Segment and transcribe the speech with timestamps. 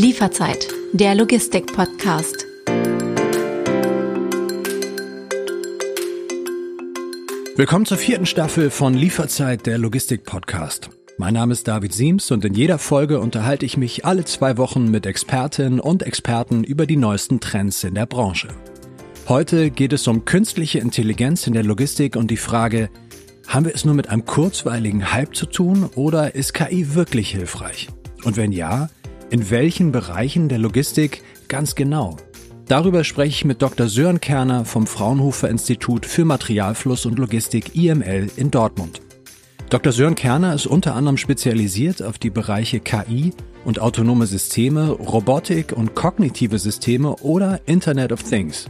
[0.00, 2.46] Lieferzeit, der Logistik-Podcast.
[7.56, 10.90] Willkommen zur vierten Staffel von Lieferzeit, der Logistik-Podcast.
[11.16, 14.88] Mein Name ist David Siems und in jeder Folge unterhalte ich mich alle zwei Wochen
[14.88, 18.46] mit Expertinnen und Experten über die neuesten Trends in der Branche.
[19.26, 22.88] Heute geht es um künstliche Intelligenz in der Logistik und die Frage,
[23.48, 27.88] haben wir es nur mit einem kurzweiligen Hype zu tun oder ist KI wirklich hilfreich?
[28.22, 28.90] Und wenn ja,
[29.30, 32.16] in welchen Bereichen der Logistik ganz genau?
[32.66, 33.88] Darüber spreche ich mit Dr.
[33.88, 39.00] Sören Kerner vom Fraunhofer Institut für Materialfluss und Logistik IML in Dortmund.
[39.70, 39.92] Dr.
[39.92, 43.32] Sören Kerner ist unter anderem spezialisiert auf die Bereiche KI
[43.64, 48.66] und autonome Systeme, Robotik und kognitive Systeme oder Internet of Things.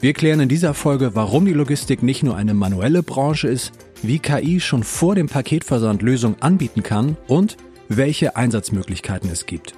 [0.00, 4.18] Wir klären in dieser Folge, warum die Logistik nicht nur eine manuelle Branche ist, wie
[4.18, 7.58] KI schon vor dem Paketversand Lösungen anbieten kann und
[7.90, 9.74] welche Einsatzmöglichkeiten es gibt.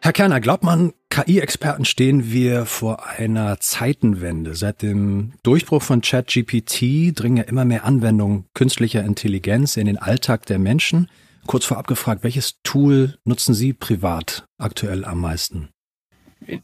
[0.00, 4.54] Herr Kerner, glaubt man, KI-Experten stehen wir vor einer Zeitenwende.
[4.54, 10.46] Seit dem Durchbruch von ChatGPT dringen ja immer mehr Anwendungen künstlicher Intelligenz in den Alltag
[10.46, 11.10] der Menschen.
[11.46, 15.68] Kurz vorab gefragt, welches Tool nutzen Sie privat aktuell am meisten?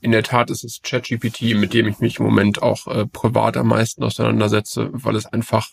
[0.01, 3.59] In der Tat ist es ChatGPT, mit dem ich mich im Moment auch äh, privat
[3.59, 5.69] am meisten auseinandersetze, weil es einfach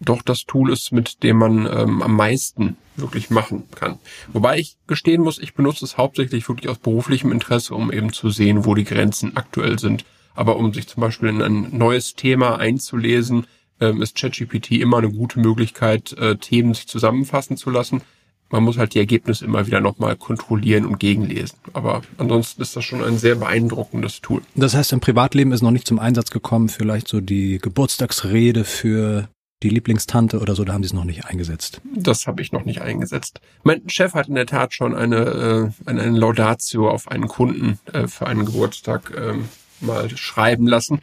[0.00, 3.98] doch das Tool ist, mit dem man ähm, am meisten wirklich machen kann.
[4.32, 8.30] Wobei ich gestehen muss, ich benutze es hauptsächlich wirklich aus beruflichem Interesse, um eben zu
[8.30, 10.04] sehen, wo die Grenzen aktuell sind.
[10.34, 13.46] Aber um sich zum Beispiel in ein neues Thema einzulesen,
[13.80, 18.02] ähm, ist ChatGPT immer eine gute Möglichkeit, äh, Themen sich zusammenfassen zu lassen.
[18.50, 21.58] Man muss halt die Ergebnisse immer wieder nochmal kontrollieren und gegenlesen.
[21.72, 24.42] Aber ansonsten ist das schon ein sehr beeindruckendes Tool.
[24.56, 29.28] Das heißt, im Privatleben ist noch nicht zum Einsatz gekommen, vielleicht so die Geburtstagsrede für
[29.62, 31.80] die Lieblingstante oder so, da haben sie es noch nicht eingesetzt.
[31.94, 33.40] Das habe ich noch nicht eingesetzt.
[33.62, 38.06] Mein Chef hat in der Tat schon eine, äh, eine Laudatio auf einen Kunden äh,
[38.06, 39.34] für einen Geburtstag äh,
[39.80, 41.00] mal schreiben lassen.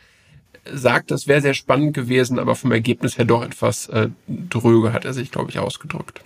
[0.74, 5.06] Sagt, das wäre sehr spannend gewesen, aber vom Ergebnis her doch etwas äh, dröge, hat
[5.06, 6.22] er sich, glaube ich, ausgedrückt.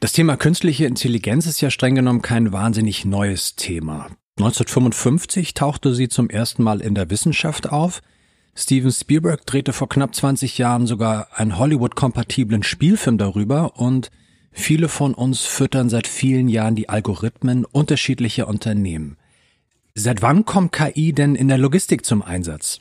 [0.00, 4.08] Das Thema künstliche Intelligenz ist ja streng genommen kein wahnsinnig neues Thema.
[4.38, 8.02] 1955 tauchte sie zum ersten Mal in der Wissenschaft auf–
[8.56, 14.10] Steven Spielberg drehte vor knapp 20 Jahren sogar einen Hollywood-kompatiblen Spielfilm darüber und
[14.52, 19.16] viele von uns füttern seit vielen Jahren die Algorithmen unterschiedlicher Unternehmen.
[19.94, 22.80] Seit wann kommt KI denn in der Logistik zum Einsatz?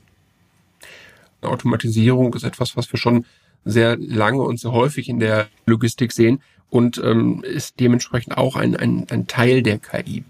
[1.42, 3.26] Automatisierung ist etwas, was wir schon
[3.66, 8.76] sehr lange und sehr häufig in der Logistik sehen und ähm, ist dementsprechend auch ein,
[8.76, 10.24] ein, ein Teil der KI.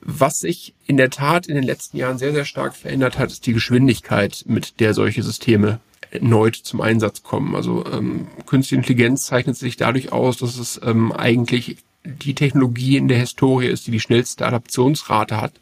[0.00, 3.46] Was sich in der Tat in den letzten Jahren sehr, sehr stark verändert hat, ist
[3.46, 5.80] die Geschwindigkeit, mit der solche Systeme
[6.10, 7.54] erneut zum Einsatz kommen.
[7.54, 13.08] Also ähm, Künstliche Intelligenz zeichnet sich dadurch aus, dass es ähm, eigentlich die Technologie in
[13.08, 15.52] der Historie ist, die die schnellste Adaptionsrate hat.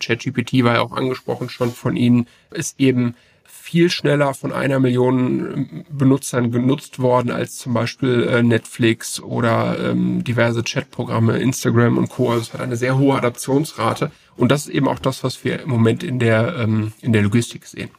[0.00, 3.14] ChatGPT war ja auch angesprochen schon von Ihnen, ist eben
[3.62, 9.78] viel schneller von einer Million ähm, Benutzern genutzt worden als zum Beispiel äh, Netflix oder
[9.78, 12.30] ähm, diverse Chatprogramme, Instagram und Co.
[12.30, 15.60] Also es hat eine sehr hohe Adaptionsrate und das ist eben auch das, was wir
[15.60, 17.90] im Moment in der ähm, in der Logistik sehen.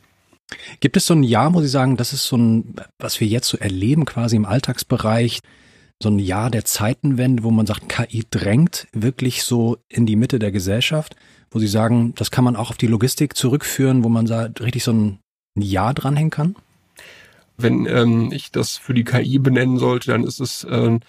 [0.82, 3.48] Gibt es so ein Jahr, wo Sie sagen, das ist so ein, was wir jetzt
[3.48, 5.40] so erleben, quasi im Alltagsbereich,
[6.02, 10.40] so ein Jahr der Zeitenwende, wo man sagt, KI drängt wirklich so in die Mitte
[10.40, 11.16] der Gesellschaft,
[11.52, 14.84] wo Sie sagen, das kann man auch auf die Logistik zurückführen, wo man sagt, richtig
[14.84, 15.20] so ein
[15.56, 16.56] ein Jahr dranhängen kann?
[17.58, 21.00] Wenn ähm, ich das für die KI benennen sollte, dann ist es äh,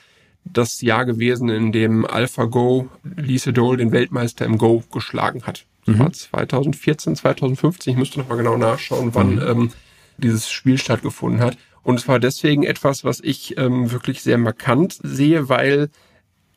[0.45, 5.65] das Jahr gewesen, in dem AlphaGo Lee Sedol den Weltmeister im Go geschlagen hat.
[5.87, 5.99] Das mhm.
[6.01, 7.93] war 2014, 2015.
[7.93, 9.43] Ich müsste noch mal genau nachschauen, wann mhm.
[9.43, 9.71] ähm,
[10.19, 11.57] dieses Spiel stattgefunden hat.
[11.83, 15.91] Und es war deswegen etwas, was ich ähm, wirklich sehr markant sehe, weil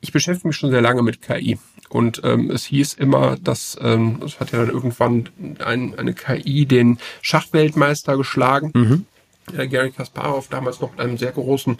[0.00, 1.58] ich beschäftige mich schon sehr lange mit KI.
[1.88, 5.28] Und ähm, es hieß immer, dass ähm, es hat ja dann irgendwann
[5.64, 8.72] ein, eine KI den Schachweltmeister geschlagen.
[8.74, 9.06] Mhm.
[9.56, 11.78] Äh, Gary Kasparov, damals noch mit einem sehr großen,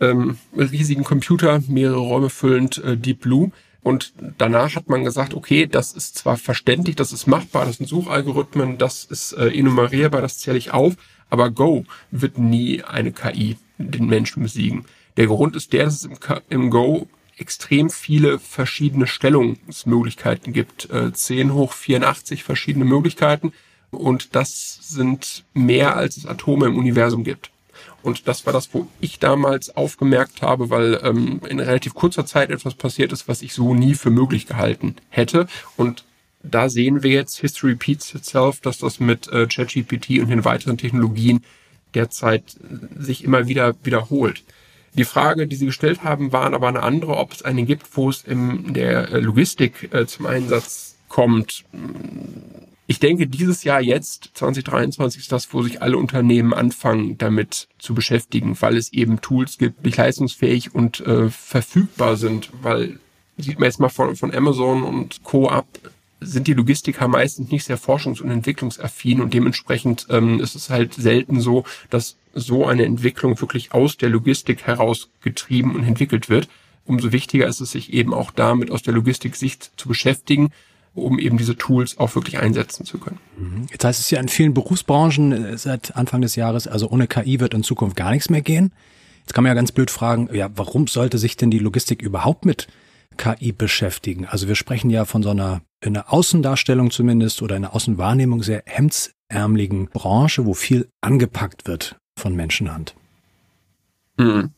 [0.00, 3.52] ähm, riesigen Computer, mehrere Räume füllend, äh, Deep Blue.
[3.82, 7.86] Und danach hat man gesagt, okay, das ist zwar verständlich, das ist machbar, das sind
[7.86, 10.94] Suchalgorithmen, das ist äh, enumerierbar, das zähle ich auf,
[11.30, 14.84] aber Go wird nie eine KI den Menschen besiegen.
[15.16, 16.08] Der Grund ist der, dass es
[16.48, 17.06] im Go
[17.38, 20.90] extrem viele verschiedene Stellungsmöglichkeiten gibt.
[20.90, 23.52] Äh, 10 hoch 84 verschiedene Möglichkeiten.
[23.90, 27.50] Und das sind mehr, als es Atome im Universum gibt.
[28.02, 32.50] Und das war das, wo ich damals aufgemerkt habe, weil ähm, in relativ kurzer Zeit
[32.50, 35.46] etwas passiert ist, was ich so nie für möglich gehalten hätte.
[35.76, 36.04] Und
[36.42, 40.78] da sehen wir jetzt, History repeats itself, dass das mit äh, ChatGPT und den weiteren
[40.78, 41.44] Technologien
[41.94, 42.44] derzeit
[42.96, 44.44] sich immer wieder wiederholt.
[44.94, 48.10] Die Frage, die Sie gestellt haben, war aber eine andere, ob es eine gibt, wo
[48.10, 51.64] es in der äh, Logistik äh, zum Einsatz kommt.
[52.86, 57.94] Ich denke, dieses Jahr jetzt, 2023, ist das, wo sich alle Unternehmen anfangen, damit zu
[57.94, 62.98] beschäftigen, weil es eben Tools gibt, die leistungsfähig und äh, verfügbar sind, weil
[63.36, 65.48] sieht man jetzt mal von, von Amazon und Co.
[65.48, 65.66] ab,
[66.20, 70.94] sind die Logistiker meistens nicht sehr forschungs- und entwicklungsaffin und dementsprechend ähm, ist es halt
[70.94, 76.48] selten so, dass so eine Entwicklung wirklich aus der Logistik heraus und entwickelt wird.
[76.84, 80.50] Umso wichtiger ist es, sich eben auch damit aus der Logistik-Sicht zu beschäftigen
[80.98, 83.18] um eben diese Tools auch wirklich einsetzen zu können.
[83.36, 83.66] Mhm.
[83.70, 87.40] Jetzt heißt es ja in vielen Berufsbranchen äh, seit Anfang des Jahres, also ohne KI
[87.40, 88.72] wird in Zukunft gar nichts mehr gehen.
[89.20, 92.44] Jetzt kann man ja ganz blöd fragen, ja, warum sollte sich denn die Logistik überhaupt
[92.44, 92.66] mit
[93.16, 94.26] KI beschäftigen?
[94.26, 98.42] Also wir sprechen ja von so einer, in der Außendarstellung zumindest oder in der Außenwahrnehmung
[98.42, 102.94] sehr hemdsärmeligen Branche, wo viel angepackt wird von Menschenhand.
[104.16, 104.50] Mhm.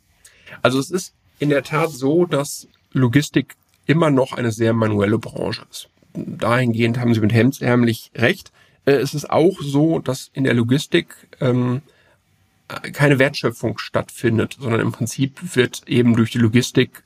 [0.63, 3.57] Also es ist in der Tat so, dass Logistik
[3.87, 8.53] immer noch eine sehr manuelle Branche ist dahingehend haben Sie mit hemdsärmlich recht.
[8.85, 11.83] Äh, es ist auch so, dass in der Logistik ähm,
[12.93, 17.03] keine Wertschöpfung stattfindet, sondern im Prinzip wird eben durch die Logistik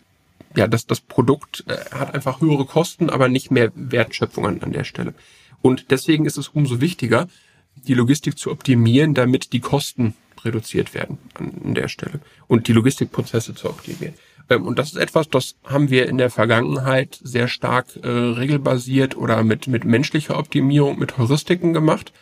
[0.57, 4.73] ja, das, das Produkt äh, hat einfach höhere Kosten, aber nicht mehr Wertschöpfung an, an
[4.73, 5.15] der Stelle.
[5.63, 7.27] Und deswegen ist es umso wichtiger,
[7.75, 10.15] die Logistik zu optimieren, damit die Kosten
[10.45, 14.15] reduziert werden an der Stelle und die Logistikprozesse zu optimieren.
[14.51, 19.17] Ähm, und das ist etwas, das haben wir in der Vergangenheit sehr stark äh, regelbasiert
[19.17, 22.13] oder mit, mit menschlicher Optimierung, mit Heuristiken gemacht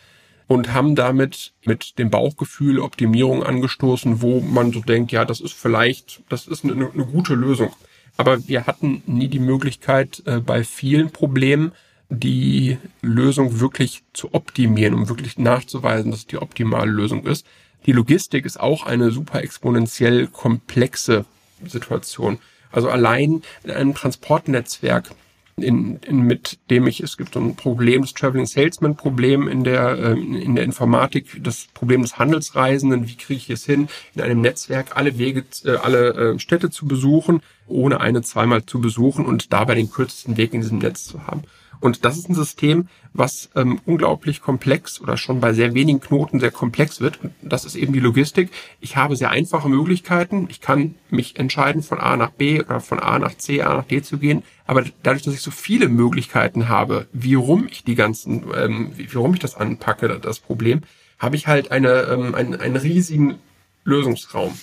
[0.47, 5.53] und haben damit mit dem Bauchgefühl Optimierung angestoßen, wo man so denkt, ja, das ist
[5.53, 7.73] vielleicht, das ist eine, eine gute Lösung.
[8.17, 11.71] Aber wir hatten nie die Möglichkeit, äh, bei vielen Problemen
[12.09, 17.45] die Lösung wirklich zu optimieren, um wirklich nachzuweisen, dass es die optimale Lösung ist.
[17.85, 21.25] Die Logistik ist auch eine super exponentiell komplexe
[21.65, 22.39] Situation.
[22.71, 25.11] Also allein ein Transportnetzwerk,
[25.55, 29.63] in, in, mit dem ich, es gibt so ein Problem, das Traveling Salesman Problem in
[29.63, 34.21] der, äh, in der Informatik, das Problem des Handelsreisenden, wie kriege ich es hin, in
[34.21, 39.25] einem Netzwerk alle Wege, äh, alle äh, Städte zu besuchen, ohne eine zweimal zu besuchen
[39.25, 41.43] und dabei den kürzesten Weg in diesem Netz zu haben.
[41.83, 46.39] Und das ist ein System, was ähm, unglaublich komplex oder schon bei sehr wenigen Knoten
[46.39, 47.21] sehr komplex wird.
[47.21, 48.51] Und das ist eben die Logistik.
[48.79, 50.47] Ich habe sehr einfache Möglichkeiten.
[50.49, 53.83] Ich kann mich entscheiden, von A nach B oder von A nach C, A nach
[53.83, 54.43] D zu gehen.
[54.65, 59.13] Aber dadurch, dass ich so viele Möglichkeiten habe, wie rum ich die ganzen, ähm, wie,
[59.17, 60.83] rum ich das anpacke, das Problem,
[61.19, 63.39] habe ich halt eine, ähm, einen, einen riesigen
[63.83, 64.57] Lösungsraum.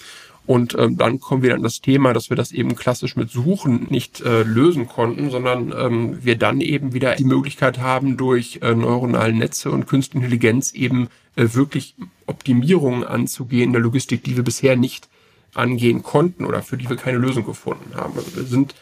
[0.46, 3.86] Und ähm, dann kommen wir an das Thema, dass wir das eben klassisch mit Suchen
[3.90, 8.74] nicht äh, lösen konnten, sondern ähm, wir dann eben wieder die Möglichkeit haben, durch äh,
[8.74, 11.94] neuronale Netze und künstliche Intelligenz eben äh, wirklich
[12.26, 15.08] Optimierungen anzugehen in der Logistik, die wir bisher nicht
[15.54, 18.16] angehen konnten oder für die wir keine Lösung gefunden haben.
[18.16, 18.74] Also wir sind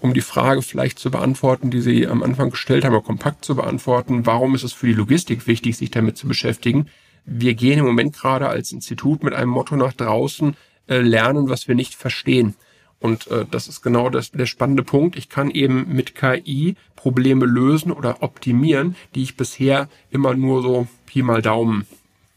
[0.00, 4.26] um die Frage vielleicht zu beantworten, die Sie am Anfang gestellt haben, kompakt zu beantworten,
[4.26, 6.88] warum ist es für die Logistik wichtig, sich damit zu beschäftigen?
[7.24, 11.68] Wir gehen im Moment gerade als Institut mit einem Motto nach draußen, äh, lernen, was
[11.68, 12.54] wir nicht verstehen.
[13.00, 15.16] Und äh, das ist genau das, der spannende Punkt.
[15.16, 20.86] Ich kann eben mit KI Probleme lösen oder optimieren, die ich bisher immer nur so
[21.04, 21.86] Pi mal Daumen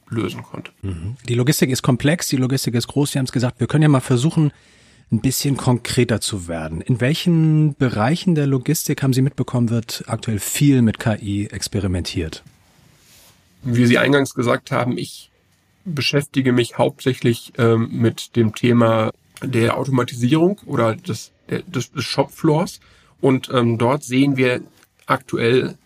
[0.09, 0.71] lösen konnte.
[0.81, 1.15] Mhm.
[1.27, 3.11] Die Logistik ist komplex, die Logistik ist groß.
[3.11, 4.51] Sie haben es gesagt, wir können ja mal versuchen,
[5.11, 6.81] ein bisschen konkreter zu werden.
[6.81, 12.44] In welchen Bereichen der Logistik haben Sie mitbekommen, wird aktuell viel mit KI experimentiert?
[13.63, 15.31] Wie Sie eingangs gesagt haben, ich
[15.87, 22.79] beschäftige mich hauptsächlich ähm, mit dem Thema der Automatisierung oder des, des, des Shopfloors.
[23.21, 24.61] Und ähm, dort sehen wir
[25.06, 25.77] aktuell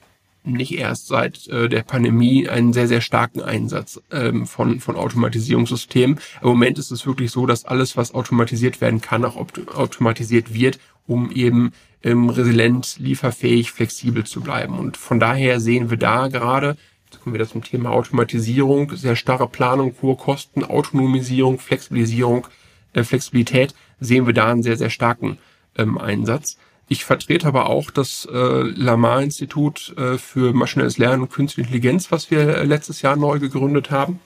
[0.44, 6.20] nicht erst seit äh, der Pandemie einen sehr, sehr starken Einsatz ähm, von, von Automatisierungssystemen.
[6.42, 10.80] Im Moment ist es wirklich so, dass alles, was automatisiert werden kann, auch automatisiert wird,
[11.06, 14.80] um eben ähm, resilient, lieferfähig, flexibel zu bleiben.
[14.80, 16.76] Und von daher sehen wir da gerade
[17.12, 22.48] Jetzt kommen wir zum Thema Automatisierung, sehr starre Planung, hohe Kosten, Autonomisierung, Flexibilisierung,
[22.94, 25.38] äh, Flexibilität, sehen wir da einen sehr, sehr starken
[25.78, 26.58] ähm, Einsatz.
[26.88, 32.32] Ich vertrete aber auch das äh, Lamar-Institut äh, für maschinelles Lernen und Künstliche Intelligenz, was
[32.32, 34.22] wir äh, letztes Jahr neu gegründet haben,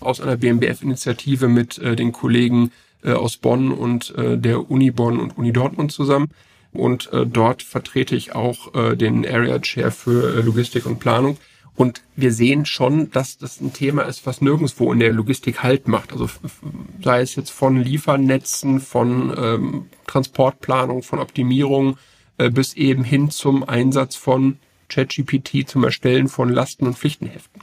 [0.00, 2.72] aus einer BMBF-Initiative mit äh, den Kollegen
[3.04, 6.26] äh, aus Bonn und äh, der Uni Bonn und Uni Dortmund zusammen.
[6.72, 11.38] Und äh, dort vertrete ich auch äh, den Area Chair für äh, Logistik und Planung.
[11.76, 15.88] Und wir sehen schon, dass das ein Thema ist, was nirgendwo in der Logistik Halt
[15.88, 16.12] macht.
[16.12, 16.28] Also
[17.04, 21.98] sei es jetzt von Liefernetzen, von ähm, Transportplanung, von Optimierung
[22.38, 27.62] äh, bis eben hin zum Einsatz von ChatGPT zum Erstellen von Lasten- und Pflichtenheften.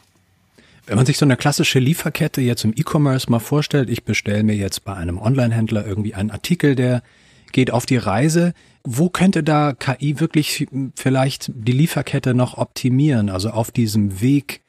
[0.86, 4.56] Wenn man sich so eine klassische Lieferkette jetzt im E-Commerce mal vorstellt, ich bestelle mir
[4.56, 7.02] jetzt bei einem Online-Händler irgendwie einen Artikel, der
[7.54, 8.54] geht auf die Reise.
[8.86, 13.30] Wo könnte da KI wirklich vielleicht die Lieferkette noch optimieren?
[13.30, 14.62] Also auf diesem Weg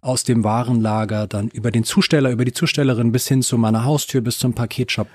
[0.00, 4.22] aus dem Warenlager dann über den Zusteller, über die Zustellerin bis hin zu meiner Haustür,
[4.22, 5.08] bis zum Paketshop.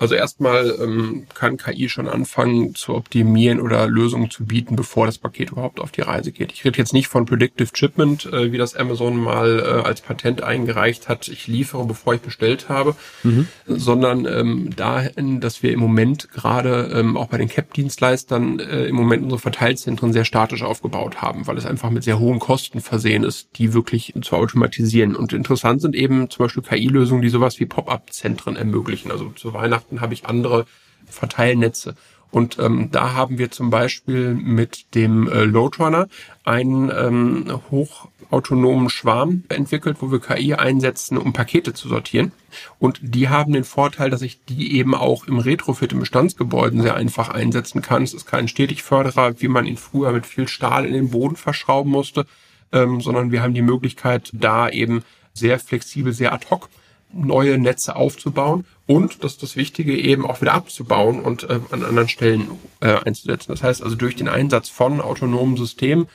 [0.00, 5.18] Also erstmal ähm, kann KI schon anfangen zu optimieren oder Lösungen zu bieten, bevor das
[5.18, 6.52] Paket überhaupt auf die Reise geht.
[6.52, 10.42] Ich rede jetzt nicht von Predictive Shipment, äh, wie das Amazon mal äh, als Patent
[10.42, 11.28] eingereicht hat.
[11.28, 13.46] Ich liefere, bevor ich bestellt habe, mhm.
[13.66, 18.96] sondern ähm, dahin, dass wir im Moment gerade ähm, auch bei den CAP-Dienstleistern äh, im
[18.96, 23.22] Moment unsere Verteilzentren sehr statisch aufgebaut haben, weil es einfach mit sehr hohen Kosten versehen
[23.22, 25.14] ist, die wirklich zu automatisieren.
[25.14, 29.10] Und interessant sind eben zum Beispiel KI-Lösungen, die sowas wie Pop-up-Zentren ermöglichen.
[29.10, 30.66] Also zu Weihnachten Märkten habe ich andere
[31.06, 31.94] Verteilnetze.
[32.32, 36.06] Und ähm, da haben wir zum Beispiel mit dem äh, Loadrunner
[36.44, 42.30] einen ähm, hochautonomen Schwarm entwickelt, wo wir KI einsetzen, um Pakete zu sortieren.
[42.78, 46.94] Und die haben den Vorteil, dass ich die eben auch im Retrofit im Bestandsgebäuden sehr
[46.94, 48.04] einfach einsetzen kann.
[48.04, 51.90] Es ist kein Stetigförderer, wie man ihn früher mit viel Stahl in den Boden verschrauben
[51.90, 52.26] musste,
[52.70, 55.02] ähm, sondern wir haben die Möglichkeit, da eben
[55.34, 56.68] sehr flexibel, sehr ad hoc
[57.12, 61.84] neue Netze aufzubauen und, das ist das Wichtige, eben auch wieder abzubauen und äh, an
[61.84, 62.48] anderen Stellen
[62.80, 63.52] äh, einzusetzen.
[63.52, 66.06] Das heißt also durch den Einsatz von autonomen Systemen,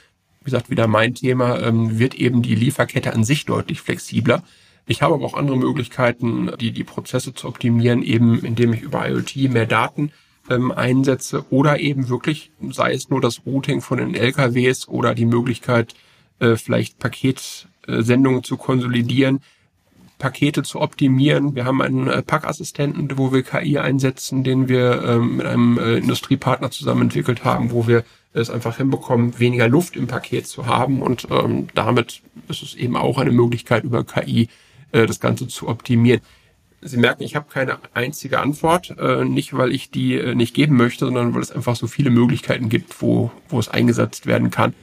[0.41, 4.43] wie gesagt, wieder mein Thema, ähm, wird eben die Lieferkette an sich deutlich flexibler.
[4.87, 9.09] Ich habe aber auch andere Möglichkeiten, die, die Prozesse zu optimieren, eben indem ich über
[9.09, 10.11] IoT mehr Daten
[10.49, 15.25] ähm, einsetze oder eben wirklich, sei es nur das Routing von den LKWs oder die
[15.25, 15.95] Möglichkeit,
[16.39, 19.39] äh, vielleicht Paketsendungen zu konsolidieren,
[20.17, 21.55] Pakete zu optimieren.
[21.55, 25.98] Wir haben einen äh, Packassistenten, wo wir KI einsetzen, den wir ähm, mit einem äh,
[25.98, 28.03] Industriepartner zusammen entwickelt haben, wo wir
[28.34, 31.01] es einfach hinbekommen, weniger Luft im Paket zu haben.
[31.01, 34.50] Und ähm, damit ist es eben auch eine Möglichkeit, über KI
[34.91, 36.22] äh, das Ganze zu optimieren.
[36.81, 40.75] Sie merken, ich habe keine einzige Antwort, äh, nicht weil ich die äh, nicht geben
[40.75, 44.74] möchte, sondern weil es einfach so viele Möglichkeiten gibt, wo, wo es eingesetzt werden kann.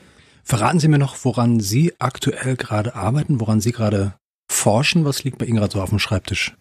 [0.43, 4.15] Verraten Sie mir noch, woran Sie aktuell gerade arbeiten, woran Sie gerade
[4.53, 5.05] forschen?
[5.05, 6.55] Was liegt bei Ihnen gerade so auf dem Schreibtisch?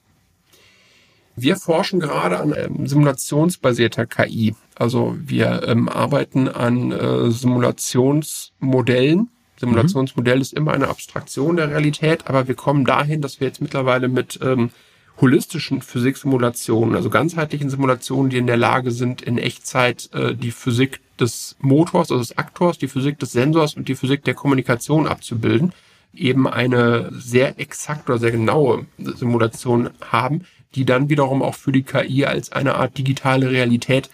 [1.35, 4.55] Wir forschen gerade an ähm, simulationsbasierter KI.
[4.75, 9.29] Also wir ähm, arbeiten an äh, Simulationsmodellen.
[9.57, 10.41] Simulationsmodell mhm.
[10.41, 14.39] ist immer eine Abstraktion der Realität, aber wir kommen dahin, dass wir jetzt mittlerweile mit
[14.43, 14.71] ähm,
[15.21, 20.99] holistischen Physiksimulationen, also ganzheitlichen Simulationen, die in der Lage sind, in Echtzeit äh, die Physik
[21.19, 25.73] des Motors, also des Aktors, die Physik des Sensors und die Physik der Kommunikation abzubilden
[26.13, 31.83] eben eine sehr exakt oder sehr genaue Simulation haben, die dann wiederum auch für die
[31.83, 34.09] KI als eine Art digitale Realität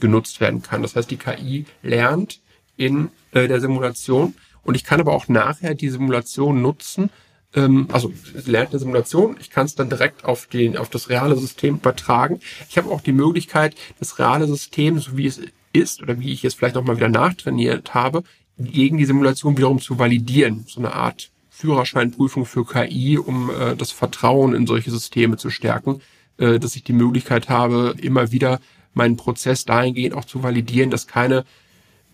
[0.00, 0.82] genutzt werden kann.
[0.82, 2.40] Das heißt, die KI lernt
[2.76, 7.10] in äh, der Simulation und ich kann aber auch nachher die Simulation nutzen,
[7.54, 8.12] ähm, also
[8.46, 12.40] lernt eine Simulation, ich kann es dann direkt auf, den, auf das reale System übertragen.
[12.68, 15.40] Ich habe auch die Möglichkeit, das reale System, so wie es
[15.72, 18.22] ist oder wie ich es vielleicht nochmal wieder nachtrainiert habe,
[18.58, 20.64] gegen die Simulation wiederum zu validieren.
[20.68, 21.30] So eine Art
[21.60, 26.00] Führerscheinprüfung für KI, um äh, das Vertrauen in solche Systeme zu stärken,
[26.38, 28.60] äh, dass ich die Möglichkeit habe, immer wieder
[28.94, 31.44] meinen Prozess dahingehend auch zu validieren, dass keine,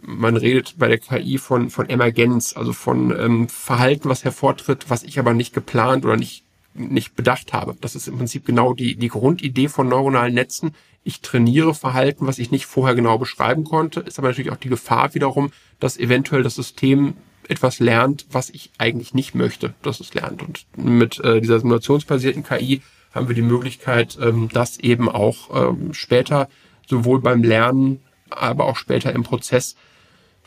[0.02, 5.04] man redet bei der KI von, von Emergenz, also von ähm, Verhalten, was hervortritt, was
[5.04, 7.76] ich aber nicht geplant oder nicht, nicht bedacht habe.
[7.80, 10.74] Das ist im Prinzip genau die, die Grundidee von neuronalen Netzen.
[11.04, 14.68] Ich trainiere Verhalten, was ich nicht vorher genau beschreiben konnte, ist aber natürlich auch die
[14.68, 17.14] Gefahr wiederum, dass eventuell das System
[17.50, 20.42] etwas lernt, was ich eigentlich nicht möchte, dass es lernt.
[20.42, 25.94] Und mit äh, dieser simulationsbasierten KI haben wir die Möglichkeit, ähm, das eben auch ähm,
[25.94, 26.48] später
[26.86, 28.00] sowohl beim Lernen,
[28.30, 29.76] aber auch später im Prozess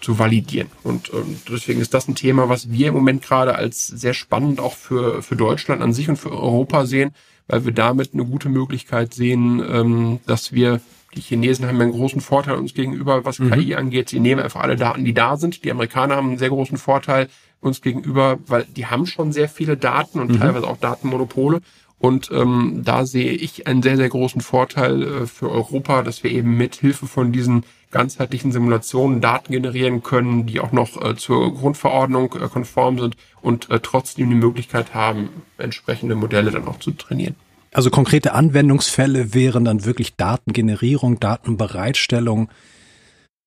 [0.02, 0.70] zu validieren.
[0.84, 4.60] Und ähm, deswegen ist das ein Thema, was wir im Moment gerade als sehr spannend
[4.60, 7.12] auch für, für Deutschland an sich und für Europa sehen,
[7.48, 10.80] weil wir damit eine gute Möglichkeit sehen, ähm, dass wir
[11.16, 13.52] die Chinesen haben einen großen Vorteil uns gegenüber, was mhm.
[13.52, 14.10] KI angeht.
[14.10, 15.64] Sie nehmen einfach alle Daten, die da sind.
[15.64, 17.30] Die Amerikaner haben einen sehr großen Vorteil
[17.62, 20.40] uns gegenüber, weil die haben schon sehr viele Daten und mhm.
[20.40, 21.62] teilweise auch Datenmonopole.
[21.98, 26.32] Und ähm, da sehe ich einen sehr, sehr großen Vorteil äh, für Europa, dass wir
[26.32, 31.54] eben mit Hilfe von diesen ganzheitlichen Simulationen Daten generieren können, die auch noch äh, zur
[31.54, 36.92] Grundverordnung äh, konform sind und äh, trotzdem die Möglichkeit haben, entsprechende Modelle dann auch zu
[36.92, 37.36] trainieren.
[37.72, 42.50] Also konkrete Anwendungsfälle wären dann wirklich Datengenerierung, Datenbereitstellung,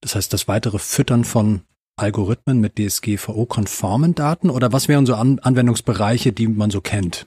[0.01, 1.63] das heißt das weitere Füttern von
[1.97, 7.27] Algorithmen mit DSGVO-konformen Daten oder was wären so An Anwendungsbereiche, die man so kennt?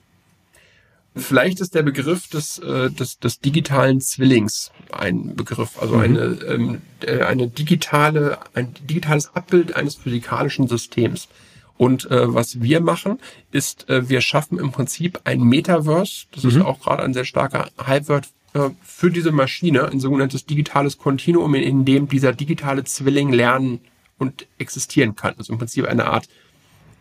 [1.14, 6.02] Vielleicht ist der Begriff des, äh, des, des digitalen Zwillings ein Begriff, also mhm.
[6.02, 11.28] eine, ähm, äh, eine digitale, ein digitales Abbild eines physikalischen Systems.
[11.78, 13.18] Und äh, was wir machen,
[13.52, 16.26] ist, äh, wir schaffen im Prinzip ein Metaverse.
[16.32, 16.50] Das mhm.
[16.50, 21.54] ist auch gerade ein sehr starker Hypeword äh, für diese Maschine, ein sogenanntes digitales Kontinuum,
[21.54, 23.80] in dem dieser digitale Zwilling lernen
[24.18, 25.34] und existieren kann.
[25.36, 26.28] Also im Prinzip eine Art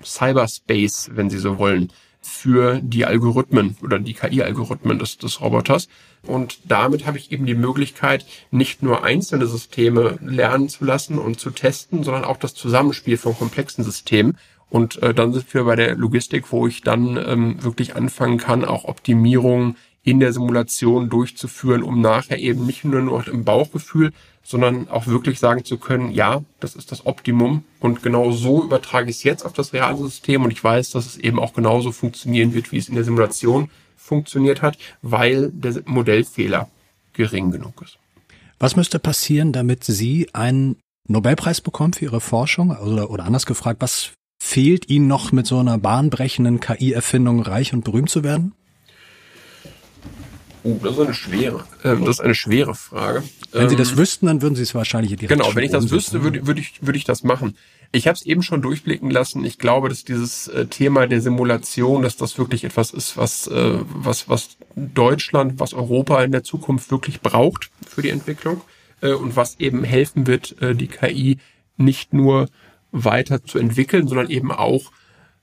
[0.04, 1.92] Cyberspace, wenn Sie so wollen,
[2.22, 5.88] für die Algorithmen oder die KI-Algorithmen des, des Roboters.
[6.24, 11.40] Und damit habe ich eben die Möglichkeit, nicht nur einzelne Systeme lernen zu lassen und
[11.40, 14.38] zu testen, sondern auch das Zusammenspiel von komplexen Systemen.
[14.70, 18.66] Und äh, dann sind wir bei der Logistik, wo ich dann ähm, wirklich anfangen kann,
[18.66, 24.12] auch Optimierungen in der Simulation durchzuführen, um nachher eben nicht nur noch im Bauchgefühl,
[24.44, 29.10] sondern auch wirklich sagen zu können, ja, das ist das Optimum und genau so übertrage
[29.10, 31.92] ich es jetzt auf das reale System und ich weiß, dass es eben auch genauso
[31.92, 36.70] funktionieren wird, wie es in der Simulation funktioniert hat, weil der Modellfehler
[37.14, 37.98] gering genug ist.
[38.60, 42.70] Was müsste passieren, damit Sie einen Nobelpreis bekommen für Ihre Forschung?
[42.70, 47.84] Oder, oder anders gefragt, was fehlt Ihnen noch mit so einer bahnbrechenden KI-Erfindung reich und
[47.84, 48.54] berühmt zu werden?
[50.64, 53.24] Oh, das ist eine schwere, äh, das ist eine schwere Frage.
[53.52, 55.92] Wenn Sie das ähm, wüssten, dann würden Sie es wahrscheinlich direkt Genau, wenn ich das
[55.92, 57.56] wüsste, würde, würde ich, würde ich das machen.
[57.92, 59.46] Ich habe es eben schon durchblicken lassen.
[59.46, 63.78] Ich glaube, dass dieses äh, Thema der Simulation, dass das wirklich etwas ist, was, äh,
[63.86, 68.62] was, was Deutschland, was Europa in der Zukunft wirklich braucht für die Entwicklung
[69.02, 71.38] äh, und was eben helfen wird, äh, die KI
[71.78, 72.48] nicht nur
[73.04, 74.92] weiter zu entwickeln, sondern eben auch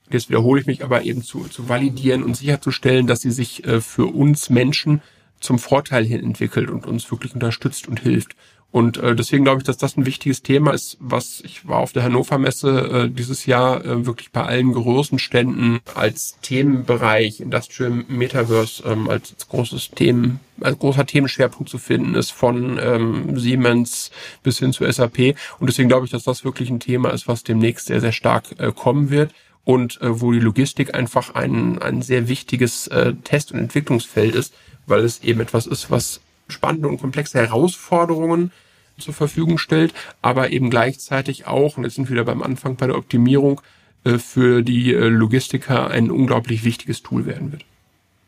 [0.09, 3.81] jetzt wiederhole ich mich aber eben zu, zu validieren und sicherzustellen, dass sie sich äh,
[3.81, 5.01] für uns Menschen
[5.39, 8.35] zum Vorteil hin entwickelt und uns wirklich unterstützt und hilft.
[8.73, 11.93] Und äh, deswegen glaube ich, dass das ein wichtiges Thema ist, was ich war auf
[11.93, 17.91] der Hannover Messe äh, dieses Jahr äh, wirklich bei allen großen Ständen als Themenbereich Industrial
[18.07, 24.09] Metaverse ähm, als großes Themen, als großer Themenschwerpunkt zu finden ist von ähm, Siemens
[24.41, 25.35] bis hin zu SAP.
[25.59, 28.55] Und deswegen glaube ich, dass das wirklich ein Thema ist, was demnächst sehr, sehr stark
[28.57, 33.51] äh, kommen wird und äh, wo die Logistik einfach ein, ein sehr wichtiges äh, Test-
[33.51, 34.51] und Entwicklungsfeld ist,
[34.87, 36.21] weil es eben etwas ist, was
[36.53, 38.51] spannende und komplexe Herausforderungen
[38.97, 42.87] zur Verfügung stellt, aber eben gleichzeitig auch, und jetzt sind wir wieder beim Anfang bei
[42.87, 43.59] der Optimierung,
[44.03, 47.65] äh, für die äh, Logistiker ein unglaublich wichtiges Tool werden wird.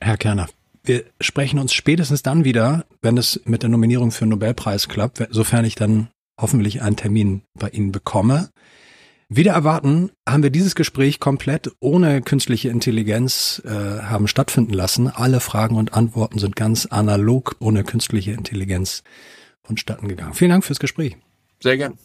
[0.02, 0.48] Herr Kerner,
[0.84, 5.26] wir sprechen uns spätestens dann wieder, wenn es mit der Nominierung für den Nobelpreis klappt,
[5.32, 6.10] sofern ich dann
[6.40, 8.50] hoffentlich einen Termin bei Ihnen bekomme.
[9.28, 15.08] Wieder erwarten haben wir dieses Gespräch komplett ohne künstliche Intelligenz äh, haben stattfinden lassen.
[15.08, 19.02] Alle Fragen und Antworten sind ganz analog ohne künstliche Intelligenz
[19.64, 20.36] vonstatten gegangen.
[20.36, 21.18] Vielen Dank fürs Gespräch.
[21.60, 21.98] Sehr gern.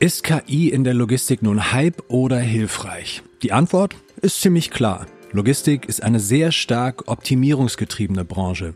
[0.00, 3.22] Ist KI in der Logistik nun Hype oder hilfreich?
[3.42, 5.06] Die Antwort ist ziemlich klar.
[5.30, 8.74] Logistik ist eine sehr stark optimierungsgetriebene Branche.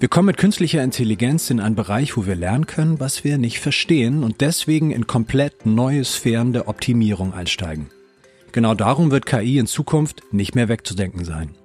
[0.00, 3.58] Wir kommen mit künstlicher Intelligenz in einen Bereich, wo wir lernen können, was wir nicht
[3.58, 7.88] verstehen und deswegen in komplett neue Sphären der Optimierung einsteigen.
[8.52, 11.56] Genau darum wird KI in Zukunft nicht mehr wegzudenken sein.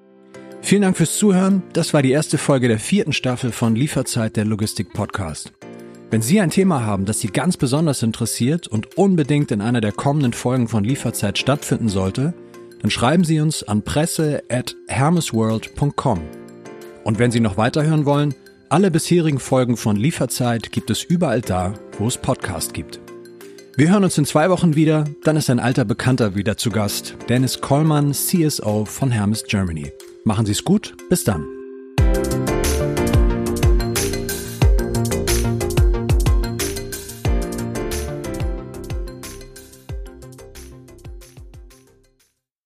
[0.63, 1.61] Vielen Dank fürs Zuhören.
[1.73, 5.53] Das war die erste Folge der vierten Staffel von Lieferzeit der Logistik Podcast.
[6.09, 9.91] Wenn Sie ein Thema haben, das Sie ganz besonders interessiert und unbedingt in einer der
[9.91, 12.33] kommenden Folgen von Lieferzeit stattfinden sollte,
[12.81, 16.42] dann schreiben Sie uns an presse@hermesworld.com.
[17.03, 18.33] Und wenn Sie noch weiterhören wollen,
[18.69, 22.99] alle bisherigen Folgen von Lieferzeit gibt es überall da, wo es Podcast gibt.
[23.75, 27.15] Wir hören uns in zwei Wochen wieder, dann ist ein alter Bekannter wieder zu Gast,
[27.27, 29.91] Dennis Kollmann, CSO von Hermes Germany.
[30.25, 31.45] Machen Sie es gut, bis dann.